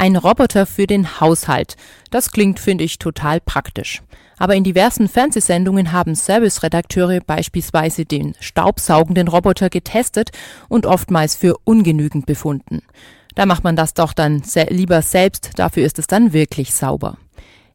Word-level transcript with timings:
Ein 0.00 0.16
Roboter 0.16 0.64
für 0.64 0.86
den 0.86 1.20
Haushalt. 1.20 1.76
Das 2.10 2.30
klingt, 2.30 2.58
finde 2.58 2.84
ich, 2.84 2.98
total 2.98 3.38
praktisch. 3.38 4.00
Aber 4.38 4.54
in 4.54 4.64
diversen 4.64 5.10
Fernsehsendungen 5.10 5.92
haben 5.92 6.14
Serviceredakteure 6.14 7.20
beispielsweise 7.20 8.06
den 8.06 8.34
staubsaugenden 8.40 9.28
Roboter 9.28 9.68
getestet 9.68 10.30
und 10.70 10.86
oftmals 10.86 11.34
für 11.34 11.54
ungenügend 11.64 12.24
befunden. 12.24 12.80
Da 13.34 13.44
macht 13.44 13.62
man 13.62 13.76
das 13.76 13.92
doch 13.92 14.14
dann 14.14 14.42
lieber 14.70 15.02
selbst, 15.02 15.50
dafür 15.56 15.84
ist 15.84 15.98
es 15.98 16.06
dann 16.06 16.32
wirklich 16.32 16.72
sauber. 16.72 17.18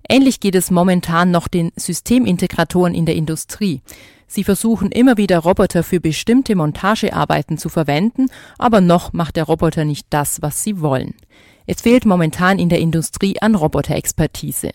Ähnlich 0.09 0.39
geht 0.39 0.55
es 0.55 0.71
momentan 0.71 1.29
noch 1.29 1.47
den 1.47 1.73
Systemintegratoren 1.75 2.95
in 2.95 3.05
der 3.05 3.15
Industrie. 3.15 3.83
Sie 4.25 4.43
versuchen 4.43 4.91
immer 4.91 5.17
wieder 5.17 5.37
Roboter 5.37 5.83
für 5.83 5.99
bestimmte 5.99 6.55
Montagearbeiten 6.55 7.59
zu 7.59 7.69
verwenden, 7.69 8.31
aber 8.57 8.81
noch 8.81 9.13
macht 9.13 9.35
der 9.35 9.43
Roboter 9.43 9.85
nicht 9.85 10.07
das, 10.09 10.41
was 10.41 10.63
sie 10.63 10.81
wollen. 10.81 11.13
Es 11.67 11.81
fehlt 11.81 12.05
momentan 12.05 12.59
in 12.59 12.69
der 12.69 12.79
Industrie 12.79 13.39
an 13.41 13.55
Roboterexpertise. 13.55 14.71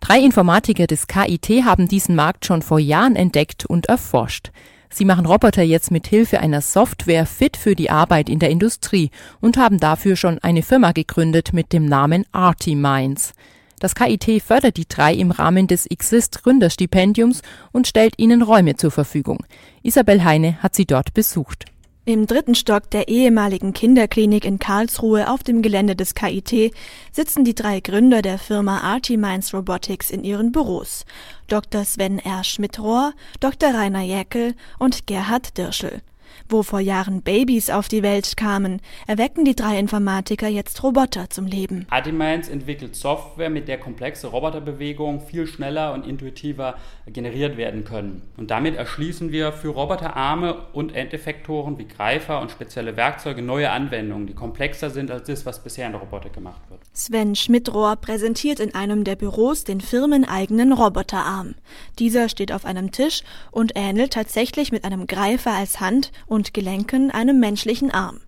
Drei 0.00 0.20
Informatiker 0.20 0.86
des 0.86 1.06
KIT 1.06 1.64
haben 1.64 1.88
diesen 1.88 2.14
Markt 2.14 2.44
schon 2.44 2.62
vor 2.62 2.78
Jahren 2.78 3.16
entdeckt 3.16 3.64
und 3.64 3.86
erforscht. 3.86 4.50
Sie 4.90 5.04
machen 5.04 5.26
Roboter 5.26 5.62
jetzt 5.62 5.90
mit 5.90 6.06
Hilfe 6.06 6.40
einer 6.40 6.60
Software 6.60 7.26
fit 7.26 7.56
für 7.56 7.74
die 7.74 7.90
Arbeit 7.90 8.28
in 8.28 8.38
der 8.38 8.50
Industrie 8.50 9.10
und 9.40 9.56
haben 9.56 9.78
dafür 9.78 10.16
schon 10.16 10.38
eine 10.38 10.62
Firma 10.62 10.92
gegründet 10.92 11.52
mit 11.52 11.72
dem 11.72 11.86
Namen 11.86 12.24
Artiminds. 12.32 13.32
Das 13.78 13.94
KIT 13.94 14.42
fördert 14.42 14.76
die 14.76 14.88
drei 14.88 15.12
im 15.12 15.30
Rahmen 15.30 15.66
des 15.66 15.86
Exist 15.86 16.42
Gründerstipendiums 16.42 17.42
und 17.72 17.86
stellt 17.86 18.18
ihnen 18.18 18.42
Räume 18.42 18.76
zur 18.76 18.90
Verfügung. 18.90 19.44
Isabel 19.82 20.24
Heine 20.24 20.62
hat 20.62 20.74
sie 20.74 20.86
dort 20.86 21.12
besucht. 21.12 21.66
Im 22.08 22.28
dritten 22.28 22.54
Stock 22.54 22.88
der 22.92 23.08
ehemaligen 23.08 23.72
Kinderklinik 23.72 24.44
in 24.44 24.60
Karlsruhe 24.60 25.28
auf 25.28 25.42
dem 25.42 25.60
Gelände 25.60 25.96
des 25.96 26.14
KIT 26.14 26.72
sitzen 27.10 27.44
die 27.44 27.56
drei 27.56 27.80
Gründer 27.80 28.22
der 28.22 28.38
Firma 28.38 28.78
Artiminds 28.78 29.52
Robotics 29.52 30.12
in 30.12 30.22
ihren 30.22 30.52
Büros. 30.52 31.04
Dr. 31.48 31.84
Sven 31.84 32.20
R. 32.20 32.44
Schmidrohr, 32.44 33.12
Dr. 33.40 33.74
Rainer 33.74 34.02
Jäckel 34.02 34.54
und 34.78 35.08
Gerhard 35.08 35.58
Dirschel. 35.58 36.00
Wo 36.48 36.62
vor 36.62 36.80
Jahren 36.80 37.22
Babys 37.22 37.70
auf 37.70 37.88
die 37.88 38.02
Welt 38.02 38.36
kamen, 38.36 38.80
erwecken 39.06 39.44
die 39.44 39.56
drei 39.56 39.78
Informatiker 39.78 40.48
jetzt 40.48 40.82
Roboter 40.82 41.28
zum 41.30 41.46
Leben. 41.46 41.86
Adimines 41.90 42.48
entwickelt 42.48 42.94
Software, 42.96 43.50
mit 43.50 43.68
der 43.68 43.78
komplexe 43.78 44.28
Roboterbewegungen 44.28 45.20
viel 45.20 45.46
schneller 45.46 45.92
und 45.92 46.06
intuitiver 46.06 46.76
generiert 47.06 47.56
werden 47.56 47.84
können. 47.84 48.22
Und 48.36 48.50
damit 48.50 48.76
erschließen 48.76 49.32
wir 49.32 49.52
für 49.52 49.68
Roboterarme 49.68 50.66
und 50.72 50.94
Endeffektoren 50.94 51.78
wie 51.78 51.86
Greifer 51.86 52.40
und 52.40 52.50
spezielle 52.50 52.96
Werkzeuge 52.96 53.42
neue 53.42 53.70
Anwendungen, 53.70 54.26
die 54.26 54.34
komplexer 54.34 54.90
sind 54.90 55.10
als 55.10 55.26
das, 55.26 55.46
was 55.46 55.62
bisher 55.62 55.86
in 55.86 55.92
der 55.92 56.00
Robotik 56.00 56.32
gemacht 56.32 56.60
wird. 56.68 56.80
Sven 56.92 57.34
Schmidrohr 57.34 57.96
präsentiert 57.96 58.60
in 58.60 58.74
einem 58.74 59.04
der 59.04 59.16
Büros 59.16 59.64
den 59.64 59.80
firmeneigenen 59.80 60.72
Roboterarm. 60.72 61.54
Dieser 61.98 62.28
steht 62.28 62.52
auf 62.52 62.64
einem 62.64 62.92
Tisch 62.92 63.22
und 63.50 63.72
ähnelt 63.74 64.12
tatsächlich 64.12 64.72
mit 64.72 64.84
einem 64.84 65.06
Greifer 65.06 65.52
als 65.52 65.80
Hand 65.80 66.12
und 66.26 66.54
Gelenken 66.54 67.10
einem 67.10 67.40
menschlichen 67.40 67.90
Arm. 67.90 68.20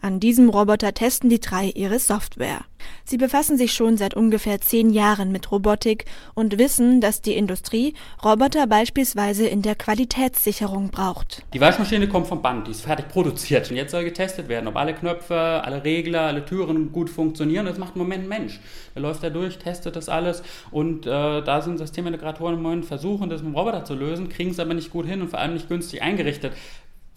An 0.00 0.20
diesem 0.20 0.48
Roboter 0.48 0.94
testen 0.94 1.28
die 1.28 1.40
drei 1.40 1.72
ihre 1.74 1.98
Software. 1.98 2.60
Sie 3.04 3.16
befassen 3.16 3.58
sich 3.58 3.72
schon 3.72 3.96
seit 3.96 4.14
ungefähr 4.14 4.60
zehn 4.60 4.90
Jahren 4.90 5.32
mit 5.32 5.50
Robotik 5.50 6.04
und 6.34 6.56
wissen, 6.56 7.00
dass 7.00 7.20
die 7.20 7.34
Industrie 7.34 7.94
Roboter 8.24 8.68
beispielsweise 8.68 9.48
in 9.48 9.60
der 9.62 9.74
Qualitätssicherung 9.74 10.90
braucht. 10.90 11.42
Die 11.52 11.60
Waschmaschine 11.60 12.08
kommt 12.08 12.28
vom 12.28 12.42
Band, 12.42 12.68
die 12.68 12.70
ist 12.70 12.82
fertig 12.82 13.08
produziert 13.08 13.68
und 13.70 13.76
jetzt 13.76 13.90
soll 13.90 14.04
getestet 14.04 14.48
werden, 14.48 14.68
ob 14.68 14.76
alle 14.76 14.94
Knöpfe, 14.94 15.34
alle 15.34 15.82
Regler, 15.82 16.22
alle 16.22 16.44
Türen 16.44 16.92
gut 16.92 17.10
funktionieren. 17.10 17.66
Das 17.66 17.78
macht 17.78 17.96
im 17.96 18.02
Moment 18.02 18.24
ein 18.24 18.28
Mensch. 18.28 18.60
Der 18.94 19.02
läuft 19.02 19.24
da 19.24 19.30
durch, 19.30 19.58
testet 19.58 19.96
das 19.96 20.08
alles 20.08 20.44
und 20.70 21.06
äh, 21.06 21.10
da 21.42 21.60
sind 21.60 21.78
Systemintegratoren 21.78 22.54
im 22.54 22.62
Moment 22.62 22.84
versuchen, 22.84 23.28
das 23.28 23.42
mit 23.42 23.52
dem 23.52 23.56
Roboter 23.56 23.84
zu 23.84 23.96
lösen, 23.96 24.28
kriegen 24.28 24.50
es 24.50 24.60
aber 24.60 24.74
nicht 24.74 24.92
gut 24.92 25.06
hin 25.06 25.22
und 25.22 25.30
vor 25.30 25.40
allem 25.40 25.54
nicht 25.54 25.68
günstig 25.68 26.02
eingerichtet 26.02 26.52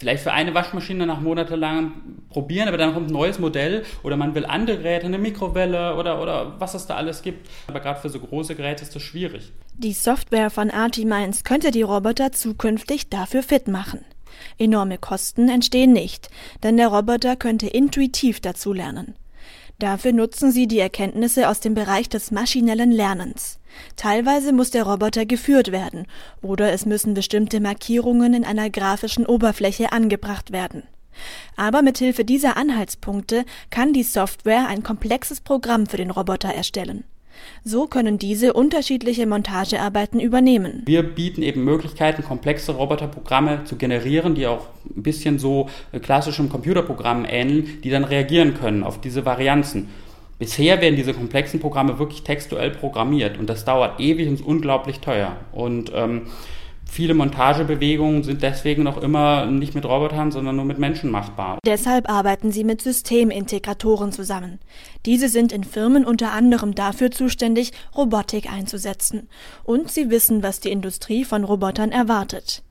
vielleicht 0.02 0.24
für 0.24 0.34
eine 0.34 0.56
Waschmaschine 0.56 1.06
nach 1.06 1.22
monatelangem 1.22 1.94
Probieren, 2.30 2.68
aber 2.68 2.78
dann 2.78 2.96
kommt 2.96 3.10
ein 3.10 3.14
neues 3.14 3.38
Modell 3.38 3.86
oder 4.02 4.18
man 4.18 4.34
will 4.34 4.48
andere 4.48 4.78
Geräte, 4.78 5.06
eine 5.06 5.20
Mikrowelle 5.20 5.96
oder, 5.96 6.20
oder 6.20 6.60
was 6.60 6.74
es 6.74 6.88
da 6.88 6.96
alles 6.96 7.22
gibt. 7.22 7.48
Aber 7.68 7.80
gerade 7.82 8.00
für 8.00 8.10
so 8.10 8.20
große 8.20 8.56
Geräte 8.56 8.82
ist 8.82 8.96
das 8.96 9.04
schwierig. 9.04 9.52
Die 9.78 9.94
Software 9.94 10.50
von 10.50 10.72
Artimines 10.72 11.44
könnte 11.44 11.70
die 11.70 11.84
Roboter 11.84 12.32
zukünftig 12.32 13.10
dafür 13.10 13.44
fit 13.44 13.68
machen. 13.68 14.04
Enorme 14.58 14.98
Kosten 14.98 15.50
entstehen 15.50 15.94
nicht, 15.94 16.30
denn 16.64 16.78
der 16.78 16.88
Roboter 16.88 17.36
könnte 17.36 17.68
intuitiv 17.68 18.40
dazulernen. 18.40 19.14
Dafür 19.82 20.14
nutzen 20.14 20.52
sie 20.52 20.68
die 20.68 20.78
Erkenntnisse 20.78 21.50
aus 21.50 21.60
dem 21.60 21.74
Bereich 21.74 22.08
des 22.08 22.30
maschinellen 22.30 22.92
Lernens. 22.92 23.58
Teilweise 23.96 24.54
muss 24.54 24.70
der 24.70 24.84
Roboter 24.84 25.26
geführt 25.26 25.72
werden 25.72 26.06
oder 26.44 26.72
es 26.72 26.86
müssen 26.86 27.16
bestimmte 27.16 27.60
Markierungen 27.60 28.36
in 28.36 28.46
einer 28.46 28.70
grafischen 28.70 29.26
Oberfläche 29.26 29.92
angebracht 29.92 30.52
werden. 30.52 30.84
Aber 31.56 31.82
mit 31.82 31.98
Hilfe 31.98 32.24
dieser 32.24 32.58
Anhaltspunkte 32.58 33.44
kann 33.72 33.92
die 33.92 34.04
Software 34.04 34.68
ein 34.68 34.84
komplexes 34.84 35.42
Programm 35.42 35.88
für 35.88 35.98
den 35.98 36.12
Roboter 36.12 36.54
erstellen. 36.54 37.04
So 37.64 37.88
können 37.88 38.18
diese 38.18 38.54
unterschiedliche 38.54 39.26
Montagearbeiten 39.28 40.20
übernehmen. 40.20 40.84
Wir 40.86 41.04
bieten 41.04 41.42
eben 41.42 41.64
Möglichkeiten, 41.64 42.24
komplexe 42.24 42.74
Roboterprogramme 42.74 43.64
zu 43.66 43.76
generieren, 43.76 44.36
die 44.36 44.48
auch 44.48 44.68
ein 44.96 45.04
bisschen 45.04 45.40
so 45.40 45.70
klassischen 46.02 46.50
Computerprogrammen 46.50 47.26
ähneln, 47.26 47.82
die 47.84 47.90
dann 47.90 48.04
reagieren 48.04 48.54
können 48.54 48.84
auf 48.84 49.02
diese 49.02 49.26
Varianzen. 49.26 49.90
Bisher 50.40 50.82
werden 50.82 50.96
diese 50.96 51.14
komplexen 51.14 51.60
Programme 51.60 52.00
wirklich 52.00 52.24
textuell 52.24 52.72
programmiert 52.72 53.38
und 53.38 53.48
das 53.48 53.64
dauert 53.64 54.00
ewig 54.00 54.28
und 54.28 54.34
ist 54.34 54.44
unglaublich 54.44 55.00
teuer. 55.00 55.36
Und 55.52 55.92
ähm, 55.94 56.24
Viele 56.92 57.14
Montagebewegungen 57.14 58.22
sind 58.24 58.44
deswegen 58.44 58.84
noch 58.84 59.02
immer 59.02 59.46
nicht 59.46 59.76
mit 59.76 59.86
Robotern, 59.86 60.30
sondern 60.30 60.58
nur 60.58 60.66
mit 60.66 60.78
Menschen 60.78 61.10
machbar. 61.10 61.58
Deshalb 61.66 62.10
arbeiten 62.10 62.52
sie 62.52 62.66
mit 62.66 62.82
Systemintegratoren 62.82 64.12
zusammen. 64.12 64.60
Diese 65.06 65.30
sind 65.30 65.54
in 65.54 65.64
Firmen 65.64 66.04
unter 66.04 66.34
anderem 66.34 66.76
dafür 66.76 67.10
zuständig, 67.10 67.72
Robotik 67.96 68.52
einzusetzen. 68.52 69.30
Und 69.64 69.90
sie 69.90 70.10
wissen, 70.10 70.44
was 70.44 70.60
die 70.60 70.70
Industrie 70.70 71.24
von 71.24 71.46
Robotern 71.46 71.94
erwartet. 71.94 72.62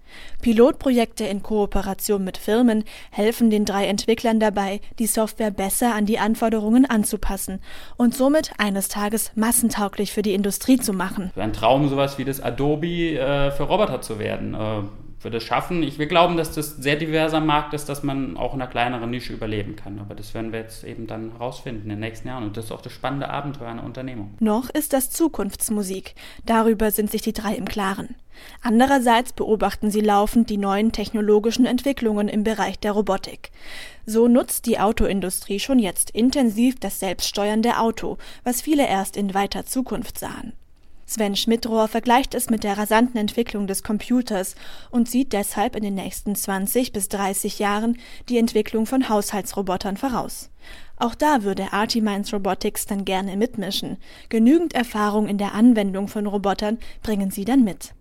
Pilotprojekte 0.43 1.25
in 1.25 1.43
Kooperation 1.43 2.25
mit 2.25 2.39
Firmen 2.39 2.85
helfen 3.11 3.51
den 3.51 3.65
drei 3.65 3.87
Entwicklern 3.87 4.41
dabei, 4.41 4.81
die 4.99 5.07
Software 5.07 5.51
besser 5.51 5.95
an 5.95 6.07
die 6.07 6.19
Anforderungen 6.19 6.87
anzupassen 6.87 7.61
und 7.97 8.15
somit 8.15 8.53
eines 8.59 8.89
Tages 8.89 9.33
massentauglich 9.35 10.13
für 10.13 10.23
die 10.23 10.35
Industrie 10.35 10.79
zu 10.79 10.93
machen. 10.93 11.31
Ein 11.37 11.53
Traum, 11.53 11.89
sowas 11.89 12.19
wie 12.19 12.25
das 12.25 12.41
Adobe 12.41 13.19
äh, 13.19 13.51
für 13.51 13.65
Roboter 13.65 14.01
zu 14.01 14.19
werden. 14.19 14.55
Äh, 14.55 14.83
für 15.21 15.31
das 15.31 15.45
schaffen. 15.45 15.83
Ich, 15.83 15.99
wir 15.99 16.07
glauben, 16.07 16.39
dass 16.39 16.55
das 16.55 16.77
sehr 16.77 16.97
diverser 16.97 17.41
Markt 17.41 17.75
ist, 17.75 17.91
dass 17.91 18.03
man 18.03 18.39
auch 18.39 18.55
in 18.55 18.63
einer 18.63 18.71
kleineren 18.71 19.11
Nische 19.11 19.35
überleben 19.35 19.77
kann. 19.77 19.99
Aber 19.99 20.15
das 20.15 20.33
werden 20.33 20.51
wir 20.51 20.61
jetzt 20.61 20.83
eben 20.83 21.07
dann 21.07 21.33
herausfinden 21.33 21.83
in 21.83 21.89
den 21.91 22.01
nächsten 22.01 22.29
Jahren. 22.29 22.43
Und 22.43 22.57
das 22.57 22.65
ist 22.65 22.73
auch 22.73 22.81
das 22.81 22.95
spannende 22.95 23.29
Abenteuer 23.29 23.69
einer 23.69 23.85
Unternehmung. 23.85 24.35
Noch 24.41 24.71
ist 24.71 24.95
das 24.95 25.11
Zukunftsmusik. 25.11 26.15
Darüber 26.47 26.91
sind 26.91 27.11
sich 27.11 27.21
die 27.21 27.35
drei 27.35 27.55
im 27.55 27.67
Klaren. 27.67 28.15
Andererseits 28.63 29.33
beobachten 29.33 29.91
sie 29.91 30.01
laufend 30.01 30.51
die 30.51 30.57
neuen 30.57 30.93
technologischen 30.93 31.67
Entwicklungen 31.67 32.29
im 32.29 32.45
Bereich 32.45 32.79
der 32.79 32.93
Robotik. 32.93 33.51
So 34.07 34.29
nutzt 34.29 34.67
die 34.67 34.79
Autoindustrie 34.79 35.61
schon 35.61 35.79
jetzt 35.79 36.11
intensiv 36.11 36.79
das 36.81 37.01
selbststeuernde 37.01 37.79
Auto, 37.79 38.19
was 38.45 38.63
viele 38.63 38.87
erst 38.87 39.17
in 39.17 39.35
weiter 39.35 39.67
Zukunft 39.67 40.19
sahen. 40.19 40.53
Sven 41.11 41.35
Schmidrohr 41.35 41.89
vergleicht 41.89 42.37
es 42.37 42.51
mit 42.51 42.63
der 42.63 42.79
rasanten 42.79 43.19
Entwicklung 43.19 43.67
des 43.67 43.83
Computers 43.83 44.55
und 44.93 45.09
sieht 45.09 45.33
deshalb 45.33 45.75
in 45.75 45.83
den 45.83 45.97
nächsten 45.97 46.37
20 46.37 46.93
bis 46.93 47.09
30 47.09 47.59
Jahren 47.59 47.99
die 48.29 48.39
Entwicklung 48.39 48.87
von 48.87 49.09
Haushaltsrobotern 49.09 49.97
voraus. 49.97 50.51
Auch 50.99 51.17
da 51.17 51.43
würde 51.43 51.73
Artiminds 51.73 52.33
Robotics 52.33 52.87
dann 52.87 53.05
gerne 53.05 53.37
mitmischen. 53.37 53.97
Genügend 54.29 54.73
Erfahrung 54.73 55.27
in 55.27 55.37
der 55.37 55.53
Anwendung 55.53 56.07
von 56.07 56.29
Robotern 56.29 56.79
bringen 57.03 57.33
sie 57.33 57.45
dann 57.45 57.65
mit. 57.65 57.93